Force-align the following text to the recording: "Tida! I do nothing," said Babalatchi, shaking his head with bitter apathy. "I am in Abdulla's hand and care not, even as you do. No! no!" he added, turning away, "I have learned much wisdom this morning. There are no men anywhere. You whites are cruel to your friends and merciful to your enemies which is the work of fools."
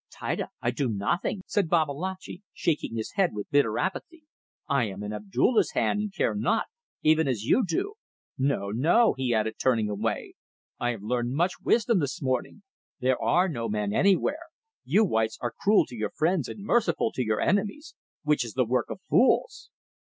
"Tida! 0.09 0.47
I 0.63 0.71
do 0.71 0.89
nothing," 0.89 1.43
said 1.45 1.69
Babalatchi, 1.69 2.41
shaking 2.53 2.95
his 2.95 3.11
head 3.11 3.35
with 3.35 3.51
bitter 3.51 3.77
apathy. 3.77 4.23
"I 4.67 4.85
am 4.85 5.03
in 5.03 5.13
Abdulla's 5.13 5.73
hand 5.73 5.99
and 5.99 6.11
care 6.11 6.33
not, 6.33 6.65
even 7.03 7.27
as 7.27 7.43
you 7.43 7.63
do. 7.63 7.93
No! 8.35 8.71
no!" 8.71 9.13
he 9.15 9.31
added, 9.31 9.57
turning 9.59 9.91
away, 9.91 10.33
"I 10.79 10.89
have 10.89 11.03
learned 11.03 11.35
much 11.35 11.61
wisdom 11.61 11.99
this 11.99 12.19
morning. 12.19 12.63
There 12.99 13.21
are 13.21 13.47
no 13.47 13.69
men 13.69 13.93
anywhere. 13.93 14.47
You 14.83 15.05
whites 15.05 15.37
are 15.39 15.53
cruel 15.61 15.85
to 15.85 15.95
your 15.95 16.09
friends 16.09 16.47
and 16.47 16.65
merciful 16.65 17.11
to 17.11 17.23
your 17.23 17.39
enemies 17.39 17.93
which 18.23 18.43
is 18.43 18.53
the 18.55 18.65
work 18.65 18.89
of 18.89 19.01
fools." 19.07 19.69